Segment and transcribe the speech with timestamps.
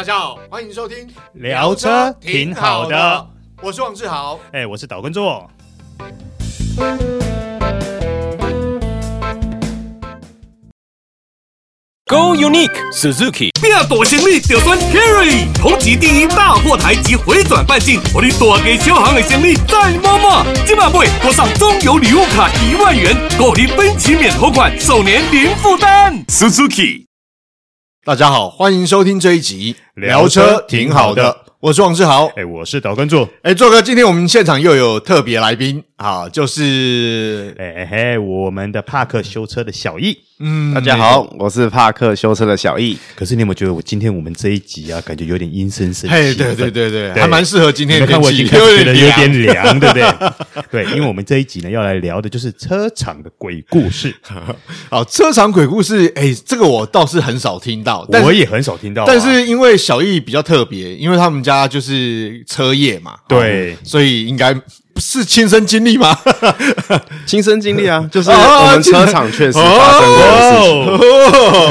[0.00, 3.26] 大家好，欢迎收听聊车挺好的，
[3.60, 5.46] 我是王志豪，哎，我是岛根座。
[12.06, 20.46] Go Unique Suzuki，变大行李就选 Carry，同级第一大货台及回转半径，我哋大给小行的行李再摸摸。
[20.66, 26.24] 今晚会多上中油礼物卡一万元，购你分期免头款，首年零负担。
[26.24, 27.04] Suzuki，
[28.02, 31.36] 大家好，欢迎收听这一集聊车挺好的。
[31.60, 42.96] 我是王志豪，哎，我是导观众，哎，座哥，今天我们现场又有特别来宾啊，就是哎嘿，我们的帕克修车的小易，嗯，大家好，我是帕克修车的小易。
[43.14, 46.10] 可是你有没有觉得我今天我们这一集啊，感觉有点阴森森？
[46.10, 50.32] 嘿，对对对对，还蛮适合今天的天气，看我已经开始觉得有点凉，对不对？
[50.72, 54.14] 对，因为我们这一集呢要来聊的就是车厂的鬼故事。
[54.88, 59.04] 好，车厂鬼故事，哎，这个我倒是很少听到，我也很少听到。
[59.04, 61.50] 但是因为小易比较特别，因为他们家。
[61.50, 64.54] 家就是车业嘛，对，所以应该
[65.00, 66.16] 是亲身经历吗？
[67.26, 70.86] 亲身经历啊， 就是我们车厂确实发生过的事情。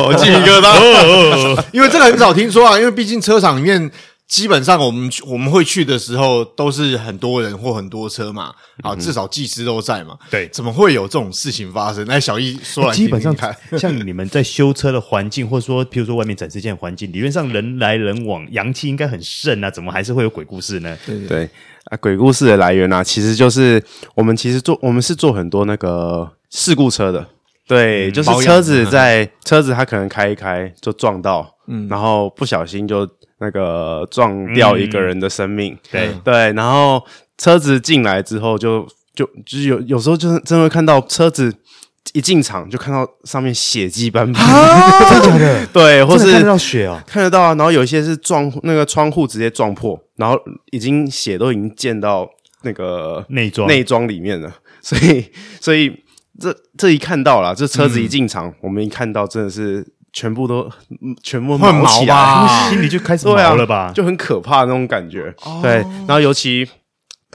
[0.07, 3.89] 我鸡皮疙瘩， 因为这个很少听说啊，因为毕竟车厂里面。
[4.29, 10.15] 基本上我们我们会去的时候都是很多人或很多车嘛，啊，至少技师都在嘛。
[10.29, 12.05] 对，怎么会有这种事情发生？
[12.07, 20.95] 那小易说来听听，基本上看， 像你们在修车的环境，或者说，譬如说外面展示间环境，理论上人来人往，阳气应该很盛啊，怎么还是会有鬼故事呢？
[21.05, 21.49] 对对，对。
[21.85, 27.25] 啊，鬼故事的来源啊，其实就是我们其实做我们是做很多那个事故车的，
[27.69, 33.07] 对，就是车子在车子它可能开一开就撞到，嗯，然后不小心就。
[33.41, 37.01] 那个撞掉一个人的生命，嗯、对对，然后
[37.37, 41.49] 车子进来之后就，就就就是有有时候就是真的会看到车子
[42.11, 45.65] 一进场就看到上面血迹斑斑，啊、 真的假的？
[45.67, 47.55] 对，或是看得到血哦，看得到啊。
[47.55, 50.37] 然后有一些是撞那个窗户直接撞破，然后
[50.71, 52.27] 已经血都已经溅到
[52.63, 55.31] 那个内装内装里面了，所以
[55.61, 56.03] 所以
[56.39, 59.85] 这这一看到了，这车子一进场，嗯、我们一看到真的是。
[60.11, 60.67] 全部都
[61.21, 65.31] 全部毛起来，毛 心里就开始毛了吧，就很可怕那种感觉。
[65.43, 66.67] 哦、对，然后尤其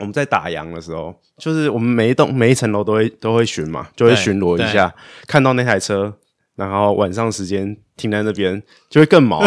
[0.00, 4.92] 我们在打烊的时候，就是我们每一栋每一层楼都会都会巡嘛，就会巡逻一下，
[5.28, 6.12] 看到那台车，
[6.56, 8.60] 然后晚上时间停在那边，
[8.90, 9.40] 就会更毛。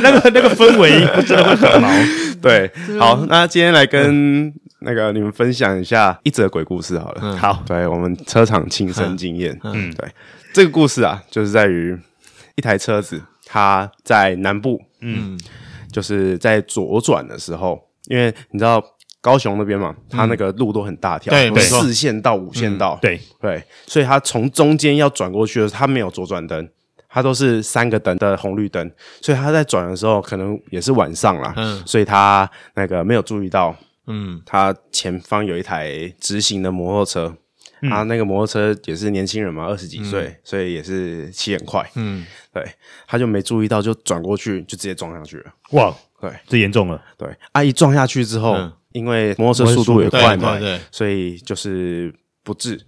[0.00, 1.88] 那个那个氛围真的会很毛。
[2.40, 2.70] 对，
[3.00, 4.54] 好，那今天来跟
[4.84, 7.20] 那个你们分享一下一则鬼故事好了。
[7.22, 9.58] 嗯、好，对我们车厂亲身经验。
[9.64, 10.08] 嗯，对。
[10.52, 11.98] 这个故事啊，就是在于
[12.54, 15.38] 一台车子，它在南部，嗯，
[15.90, 18.80] 就是在左转的时候，因为你知道
[19.20, 23.20] 高雄那边嘛，它那个路都很大条，对，四线到、五线道，对。
[23.40, 26.68] 对，所以它从中间要转过去的时候，它没有左转灯，
[27.08, 28.90] 它都是三个灯的红绿灯，
[29.20, 33.74] 所以它在转的时候，可能也是晚上啦，嗯，所以它那个没有注意到，
[34.06, 37.36] 嗯，他前方有一台直行的摩托车。
[37.86, 41.86] 他那个摩托车也是年轻人嘛，二十几岁，嗯、所以也是骑很快。
[41.96, 42.64] 嗯，对，
[43.06, 45.52] 他就没注意到，就转过去，就直接撞上去了。
[45.72, 47.02] 哇，对，这严重了。
[47.18, 52.86] 对，阿、啊、一撞下去之后，嗯、因为摩托车速度也快嘛，对所以就是不治，嗯、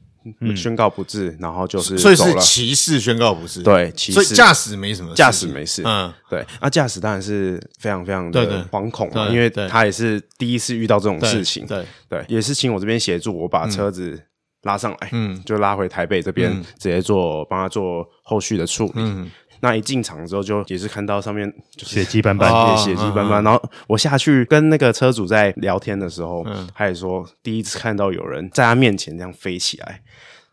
[0.57, 3.63] 宣告不治，然后就是所以是骑士宣告不治。
[3.63, 5.83] 对，骑士驾驶没什么，驾驶没事。
[5.85, 11.67] 嗯，对，那驾驶当然是非常非常的惶恐嘛，因为他也是第一次遇到这种事情。
[11.67, 14.21] 对对，也是请我这边协助，我把车子。
[14.63, 19.31] 拉上来，嗯，就拉回台北这边，直接做帮他做后续的处理。
[19.57, 23.43] 嗯，那一进场之后，就也是看到上面血迹斑斑，血迹斑斑。
[23.43, 30.03] 然后我下去跟那个车主在聊天的时候，他也说第一次看到有人在他面前这样飞起来，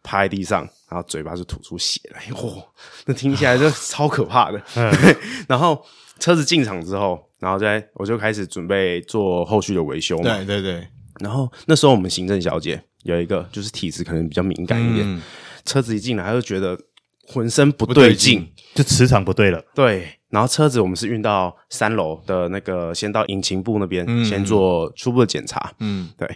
[0.01, 2.21] 趴在地上，然后嘴巴就吐出血来。
[2.41, 2.63] 哇，
[3.05, 4.61] 那听起来就超可怕的。
[5.47, 5.85] 然后
[6.19, 10.35] 车子进场之后，然后在我就开始准备做后续的维修嘛。
[10.37, 10.87] 对对对。
[11.19, 12.83] 然后那时候我们行政小姐。
[13.03, 15.21] 有一个就是体质可能比较敏感一点，嗯、
[15.65, 16.79] 车子一进来他就觉得
[17.27, 19.63] 浑身不对劲，就磁场不对了。
[19.73, 25.71] 对，然后车子我们是运到三楼的那个，先到引擎部那边，嗯、先做初步的检查。
[25.79, 26.29] 嗯，对，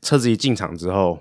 [0.00, 1.18] 车子一进场之后，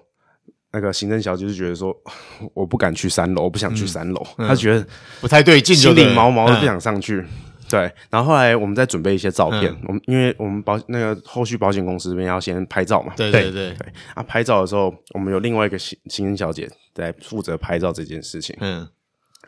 [0.72, 1.96] 那个行政小姐就觉得说，
[2.54, 4.86] 我不敢去三楼，我不想去三楼，她、嗯、觉得
[5.20, 7.26] 不太对劲，心里毛毛的，不想上去。
[7.70, 13.74] 对，然后后来我们再准备一些照片，我们因为我们保那个后续保险公司这边要先拍照嘛，对对对。
[13.74, 13.88] 对。
[14.14, 18.88] 啊，拍照的时候我们有另外一个行行政小姐在负责拍照这件事情，嗯，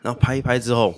[0.02, 0.94] 然后拍一拍之后，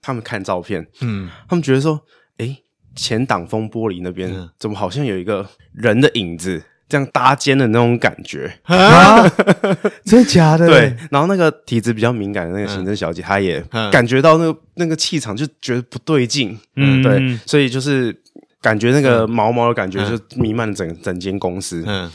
[0.00, 2.00] 他们看照片，嗯，他们觉得说，
[2.38, 2.56] 哎，
[2.94, 8.58] 前挡风玻璃那边怎么好像有一个人的影子这样搭肩的那种感觉。
[8.64, 9.28] 啊，
[10.04, 10.66] 真的假的？
[10.66, 13.60] 对，然后那个体质比较敏感的那个行政小姐，她也
[13.92, 16.58] 感觉到那个那个气场，就觉得不对劲。
[16.76, 18.18] 嗯，对，所以就是
[18.60, 21.84] 感觉那个毛毛的感觉就弥漫了整整间公司。
[21.86, 22.10] 嗯。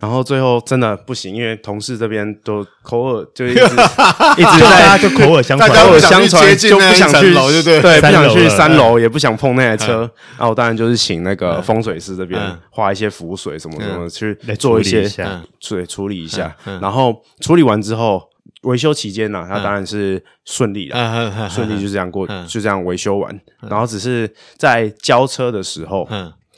[0.00, 3.60] 然后最后真的不行，因为同事这边都口耳就一直
[4.36, 10.10] 一直在就口耳相传，口耳相传就不想去楼，对对，不想去三楼，也不想碰那台车。
[10.40, 12.40] 那我当然就是请那个风水师这边
[12.70, 15.08] 画一些符水什么什么去做一些
[15.60, 16.52] 对处理一下。
[16.80, 18.20] 然后处理完之后，
[18.62, 23.40] 维修期间呢，他当然是顺利的，顺利就这样过，就这样维修完。
[23.68, 26.08] 然后只是在交车的时候，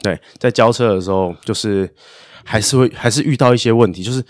[0.02, 1.88] 对，在交车的时候就是。
[2.46, 4.22] 还是会还是遇到一些问题，就是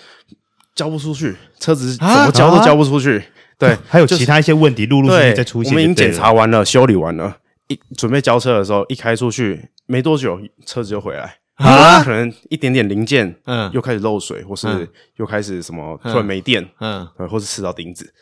[0.72, 3.20] 交不出去，车子怎么交都交不出去。
[3.58, 5.72] 对， 还有其他一些问题，陆陆续续在出现。
[5.72, 18.12] 我们已经检查完了，修理完了，一准备交车的时候，一开出去没多久，车子就回来啊，可能一点点零件，嗯，又开始漏水，或是又开始什么突然没电，嗯，或是吃到钉子，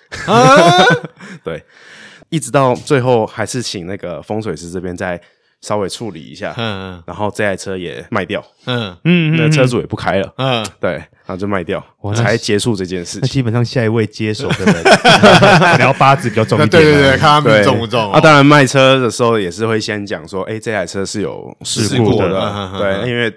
[1.44, 1.64] 对，
[2.28, 5.20] 一直到最后还是请那个风水师这边在。
[5.62, 8.94] 稍微处理一下，嗯，然后这台车也卖掉，嗯。
[9.04, 13.18] 嗯，那车主也不开了，嗯，对，然后就卖掉，我才结束这件事。
[13.22, 14.84] 那基本上下一位接手的人，
[15.78, 18.12] 聊八字比较重一点，对对对，看他们重不重。
[18.12, 23.32] 啊，当然卖车的时候也是会先讲说，哎，这台车是有事故的，对，因为。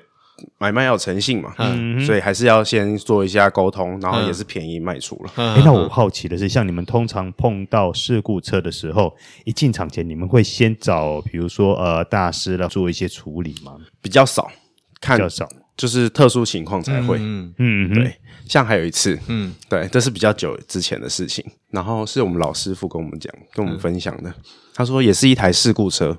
[0.57, 5.31] 买卖要有诚信嘛，嗯，所以还是要先做一下沟通，然后也是便宜卖出了。
[5.35, 9.15] 哎，那我好奇的是，像你们通常碰到事故车的时候，
[9.45, 13.77] 一进场前你们会先找，比如说呃大师来做一些处理吗？
[14.01, 14.51] 比较少，
[14.99, 15.47] 看比较少，
[15.77, 17.17] 就是特殊情况才会。
[17.19, 18.15] 嗯嗯，对。
[18.47, 24.31] 像还有一次，嗯，对，这是比较久之前的事情，然后是我们老师傅跟我们讲，跟我们分享的。
[24.75, 26.15] 他说也是一台事故车。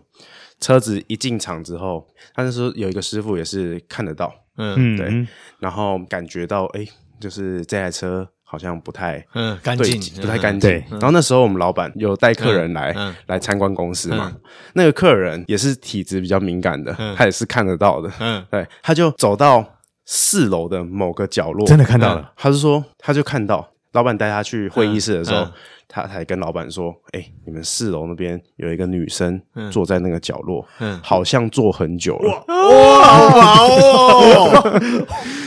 [0.60, 5.26] 车子一进场之后，他那时候有一个师傅也是看得到，嗯，对，
[5.58, 6.86] 然后感觉到，哎，
[7.20, 10.70] 就是这台车好像不太，嗯，干净，不太干净。
[10.90, 12.94] 然后那时候我们老板有带客人来
[13.26, 14.34] 来参观公司嘛，
[14.74, 19.64] 那个客人也是体质比较敏感的，他也是看得到的，嗯，对，他就走到
[20.04, 25.44] 四楼的某个角落，真的看到了，他是说，他就看到老板带他去会议室的时候。
[25.88, 29.40] 他才跟老板说：“哎、欸，你们四楼那边有一个女生
[29.70, 32.44] 坐在那个角落，嗯、好像坐很久了。
[32.48, 33.04] 哇，
[33.54, 34.81] 好哦！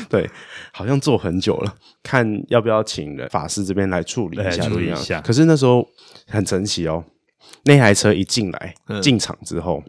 [0.09, 0.27] 对，
[0.71, 5.19] 好像坐很久了，看要不要请人法师这边来处理一下，处理一下。
[5.19, 5.85] 可是那时候
[6.25, 7.03] 很神奇哦，
[7.65, 9.83] 那台车一进来进、嗯、场之后，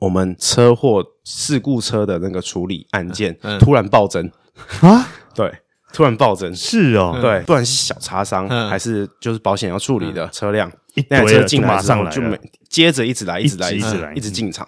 [0.00, 4.28] 我们车祸事故车的那个处理案件、嗯、突然暴增
[4.80, 5.06] 啊！
[5.32, 5.48] 对。”
[5.92, 10.70] 突然暴增，是哦，对，不管是小擦伤，还是就是保险要处理的车辆，
[11.08, 14.66] 那台车进来之后就没接着一直来，一直来，一直来，一直进场。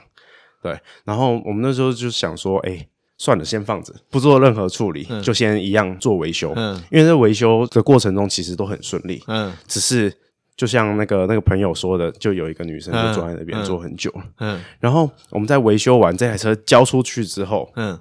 [0.63, 2.87] 对，然后我们那时候就想说，哎，
[3.17, 6.53] 算了，先放着，不做任何处理，就先一样做维修。
[6.57, 9.23] 嗯，因为在维修的过程中其实都很顺利。
[9.27, 10.13] 嗯，只是
[10.57, 14.23] 就像那个那个朋友说的，就有一个女生就坐在那边坐很久了。
[14.41, 17.99] 嗯，然后我们在维修完这台车交出去之后，嗯。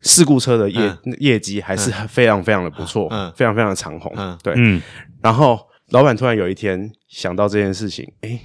[0.00, 3.30] 事故车的业业绩还是非常非常的不错，嗯。
[3.36, 4.12] 非常非常的长红，
[4.42, 4.80] 对，嗯。
[5.22, 5.58] 然后
[5.90, 8.40] 老板突然有一天想到这件事情，诶，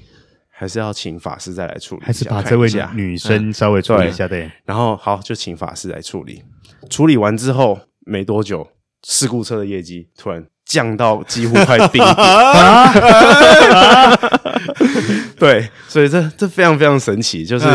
[0.50, 6.44] 还是要请法师再来处理，还是把这位女生稍微处理一下，对，然后好，就请法师来处理，
[6.90, 8.68] 处理完之后没多久，
[9.04, 12.16] 事故车的业绩突然降到几乎快 冰点，
[15.38, 17.68] 对，所以这这非常非常神奇，就是。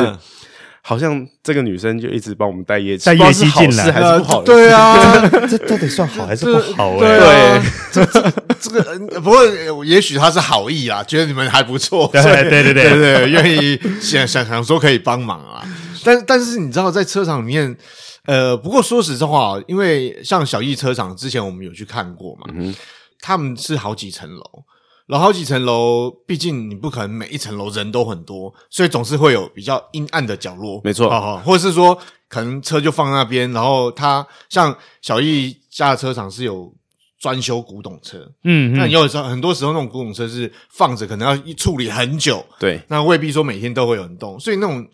[0.90, 4.42] 好像这个女生就一直帮我们带业绩，带业绩进来还是不好？
[4.42, 6.98] 对啊， 这到底算好还是不好？
[6.98, 15.62] 对，这这这个不过也许他是好意啊，觉得你们还不错，对对对对对，愿意想想想说可以帮忙啊。
[16.02, 17.76] 但但是你知道，在车厂里面，
[18.26, 22.52] 呃，不过说实话，因为像小易车厂之前我们有去看过嘛，
[23.20, 24.42] 他们是好几层楼。
[25.10, 30.80] 然后好几层楼，毕竟你不可能每一层楼人都很多，所以总是会有比较阴暗的角落。
[30.84, 31.10] 没错，
[31.44, 31.98] 或者是说，
[32.28, 36.72] 可能车就放那边，然后他像小易家的车厂是有
[37.18, 44.88] 专修古董车，嗯，那有时候很多时候那种古董车是放着，可能要处理很久，对，那未必说每天都会有人动，所以那种。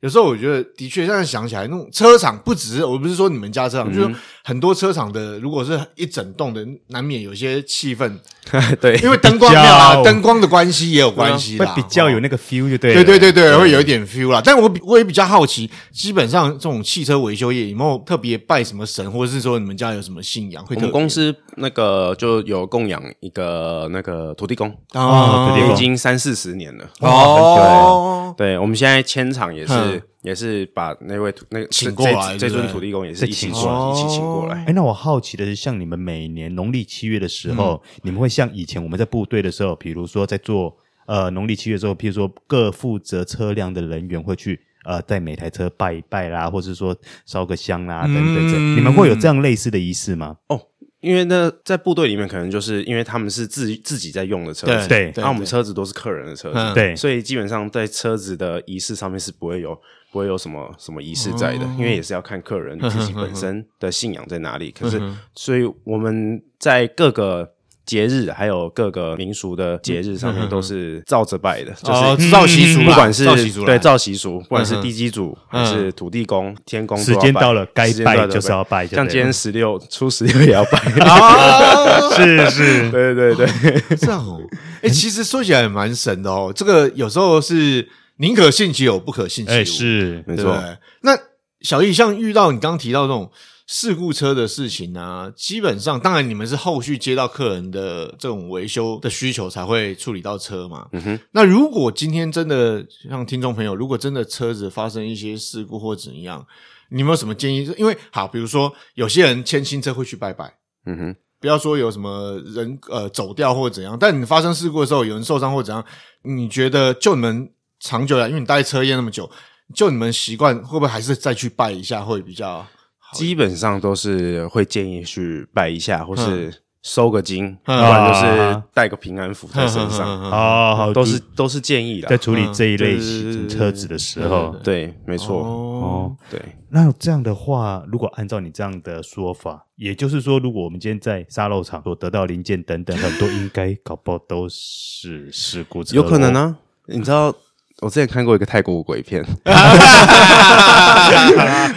[0.00, 4.14] 有时候我觉得，的确，现在想起来，那种车厂不只是，我不是说你们家车厂，就是
[4.44, 8.16] 很多车厂的，如果是一整栋的，难免有些气氛。
[8.80, 12.94] 对，因为灯光没有啊，灯光的关系也有关系，会比较有那个 feel 就对。
[12.94, 14.40] 对对对对，会有一点 feel 啦。
[14.42, 20.64] 但我我也比较好奇，基本上这种汽车维修业有没有特别拜什么神，或者是说你们家有什么信仰？
[20.70, 28.34] 我们公司那个就有供养一个那个土地公啊，已经三四十年了哦。
[28.38, 29.87] 对，我们现在迁厂也是。
[29.92, 32.62] 是也是把那位土那个请过来这这对不对？
[32.62, 33.84] 尊土地公也是一起过再请过来。
[33.84, 34.64] 来，一起请过来。
[34.66, 34.72] 哎，。
[34.72, 40.76] 那我好奇的是，像你们每年农历七月的时候，你们会像以前我们在部队的时候，比如说在做
[41.06, 48.76] 呃农历七月之后，譬如说各负责车辆的人员会去呃在每台车拜一拜啦，或是说烧个香啦等等等，嗯。
[48.76, 50.36] 你们会有这样类似的仪式吗？
[50.48, 50.60] 哦，
[51.00, 56.74] 因为那，在部队里面可能就是因为他们是自自己在用的车子，对那我们车子都是客人的车子，嗯。
[56.74, 56.96] 对。
[56.96, 64.72] 所以基本上在车子的仪式上面是不会有不会有什么什么仪式在的，因为也是要看客人自己本身的信仰在哪里。
[64.72, 65.00] 可是，
[65.34, 67.54] 所以我们在各个
[67.88, 73.24] 节日还有各个民俗的节日上面都是照着拜的，就是哦照习俗，不管是
[73.64, 83.48] 对照习俗，不管是地基主还是土地公、天公，时间到了该拜就是要拜像今天十六初十六也要拜， 啊，是 是，对对对，
[83.96, 84.38] 这样哦。
[84.82, 86.52] 哎，其实说起来也蛮神的哦。
[86.54, 89.54] 这个有时候是宁可信其有，不可信其无。
[89.54, 90.62] 哎是没错。
[91.00, 91.18] 那
[91.62, 93.30] 小易，像遇到你刚刚提到这种
[93.70, 100.88] 事故车的事情啊，基本上，当然你们是后续接到客人的这种维修的需求才会处理到车嘛。
[100.92, 106.46] 嗯哼，那如果今天真的像听众朋友，如果真的车子发生一些事故或怎样，
[106.88, 107.70] 你有没有什么建议？
[107.76, 110.50] 因为好，比如说有些人签新车会去拜拜，
[110.86, 115.84] 嗯哼，不要说有什么人呃走掉或怎样，但你发生事故的时候，有人受伤或怎样，
[116.22, 119.30] 你觉得就你们长久来，因为你待车业那么久，
[119.74, 122.66] 就你们习惯会不会还是再去拜一下会比较好？
[123.12, 132.08] 基本上都是会建议去拜一下，或是收个金，不嗯然就是带个平安符在身上，哦，好都是都是建议啦。
[132.08, 132.16] 在。
[132.16, 135.44] 处理这一类型车子的时候，对，没错，哦。
[135.80, 136.40] 哦，对。
[136.70, 146.34] 那这样的话，如果按照你这样的说法，也就是说，如果我们今天在沙漏厂所得到零件等等，很多应该搞不好都是事故，有可能。
[146.34, 147.34] 啊，你知道
[147.80, 149.24] 我之前看过一个泰国鬼片，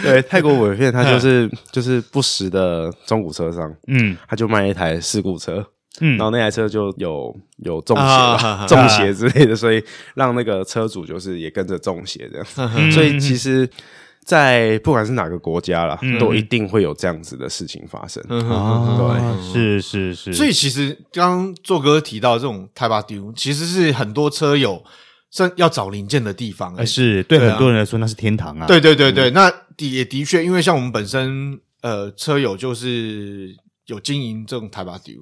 [0.02, 5.64] 对，泰国鬼片，它就是就是不时的中古车商，嗯他就卖一台事故车，
[6.00, 9.82] 嗯然后那台车就有有中邪啊，中邪之类的，所以
[10.14, 13.68] 让那个车主就是也跟着中邪这样，所以其实。
[14.24, 18.22] 在不管是哪个国家啦，都一定会有这样子的事情发生。
[18.48, 24.80] 啊，是是是，所以其实刚刚做哥提到这种泰巴丢，其实是很多车友
[25.32, 26.82] 是要找零件的地方、欸。
[26.82, 28.66] 哎是对很多人来说那是天堂啊。
[28.66, 35.14] 对对对对，那的也的确，因为像我们本身呃车友就是有经营这种台巴丢，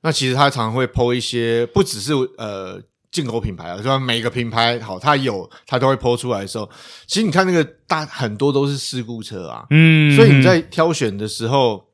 [0.00, 2.80] 那其实他常常会 po 一些，不只是呃
[3.10, 6.68] 进口品牌啊，就像每个品牌好，他有他都会 po 出来的时候，
[7.06, 11.84] 其实你看那个大很多都是事故车啊，嗯，所以你在挑选的时候，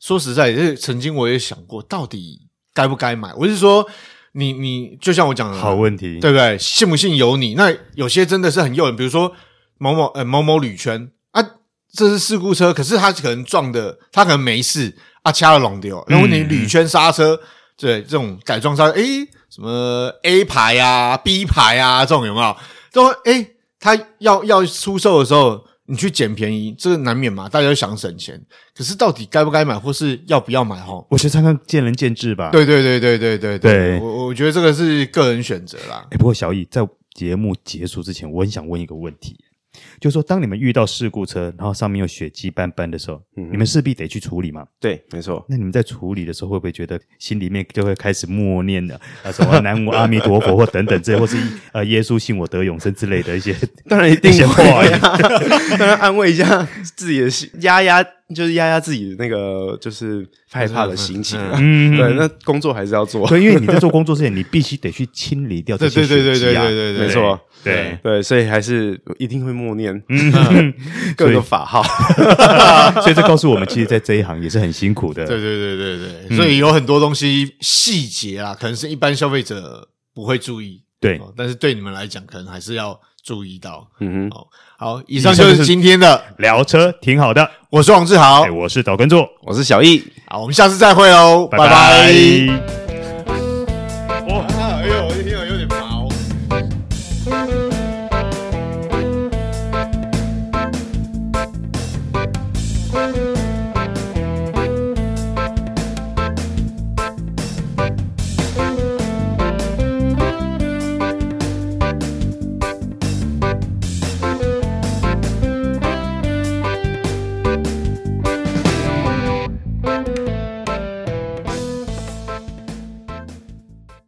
[0.00, 3.32] 说实在，这曾经我也想过，到底该不该买？
[3.34, 3.86] 我是说，
[4.36, 6.58] 你你就像我讲的，好问题，对不对？
[6.58, 7.54] 信不信由你。
[7.54, 9.32] 那有些真的是很诱人，比如说
[9.78, 11.40] 某某呃某某铝圈啊，
[11.92, 16.04] 这是事故车，可是他可能撞的，他可能没事啊，掐了龙丢。
[16.08, 17.40] 然后你铝圈刹车，
[17.76, 22.56] 对这种改装刹车，诶什么 A 牌啊、B 牌啊，这种有没有？
[22.92, 28.40] 都诶他要要出售的时候，你去捡便宜，这个难免嘛，大家都想省钱。
[28.74, 30.76] 可是到底该不该买，或是要不要买？
[30.76, 36.06] 哈，我觉得看看见仁见智吧。，对对对对对对对我我觉得这个是个人选择啦。
[36.10, 36.80] 哎，不过小易在
[37.12, 39.36] 节目结束之前，我很想问一个问题，
[40.00, 44.64] 就是说，当你们遇到事故车，然后上面有血迹斑斑的时候，你们势必得去处理嘛？
[44.80, 45.44] 对，没错。
[45.48, 51.36] 那你们在处理的时候，会不会觉得心里面就会开始默念的啊什么 南无阿弥陀佛或等等这，或是
[51.72, 53.54] 呃耶稣信我得永生之类的一些
[53.88, 54.64] 当然一定会？
[54.64, 55.18] 啊，
[55.78, 56.66] 当然安慰一下
[56.96, 58.02] 自己的心，压压
[58.34, 61.58] 就是压压自己的那个就是害怕的心情啊。
[61.60, 63.26] 嗯对，那工作还是要做。
[63.28, 66.62] 对，因为你在做工作之前，你必须得去清理掉这些对对对血迹啊。
[66.62, 70.00] 对对对对，没错，对，对，所以还是一定会默念。
[70.08, 70.72] 嗯，
[71.16, 71.82] 各个法号。
[73.02, 75.26] 所以这告诉我们，其实，在这一行也是很辛苦的。
[75.26, 81.16] 对对对对对，所以有很多东西细节啊，可能是一般消费者不会注意，对。
[81.18, 83.88] 哦但是对你们来讲，可能还是要注意到。
[84.00, 84.46] 嗯哼，好，
[84.78, 87.50] 好，以上就是今天的，聊车挺好的。
[87.70, 88.42] 我是王志豪。
[88.42, 90.02] 哎，，我是岛根座，我是小易。
[90.28, 91.68] 好，我们下次再会哦，拜拜。
[91.68, 92.83] 拜拜
[97.24, 97.63] Bye.